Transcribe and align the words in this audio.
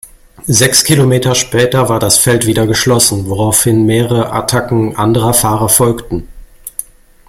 Sechs 0.47 0.83
Kilometer 0.83 1.35
später 1.35 1.87
war 1.87 1.99
das 1.99 2.17
Feld 2.17 2.47
wieder 2.47 2.65
geschlossen, 2.65 3.27
woraufhin 3.29 3.85
mehrere 3.85 4.31
Attacken 4.31 4.95
anderer 4.95 5.31
Fahrer 5.35 5.69
folgten. 5.69 6.27